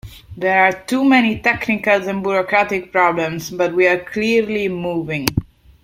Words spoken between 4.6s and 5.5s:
moving.